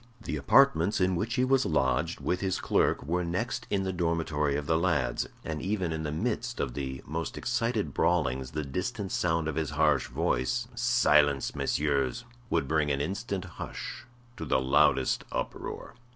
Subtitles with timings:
[0.19, 4.55] The apartments in which he was lodged, with his clerk, were next in the dormitory
[4.55, 9.11] of the lads, and even in the midst of the most excited brawlings the distant
[9.11, 15.23] sound of his harsh voice, "Silence, messieurs!" would bring an instant hush to the loudest
[15.31, 15.93] uproar.